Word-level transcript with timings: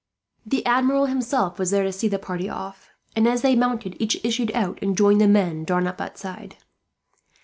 The 0.47 0.65
Admiral 0.65 1.05
himself 1.05 1.59
was 1.59 1.69
there 1.69 1.83
to 1.83 1.91
see 1.91 2.07
the 2.07 2.17
party 2.17 2.49
off 2.49 2.89
and, 3.15 3.27
as 3.27 3.43
they 3.43 3.55
mounted, 3.55 3.95
each 4.01 4.19
issued 4.25 4.51
out 4.53 4.79
and 4.81 4.97
joined 4.97 5.21
the 5.21 5.27
men 5.27 5.63
drawn 5.63 5.85
up 5.85 6.01
outside. 6.01 6.55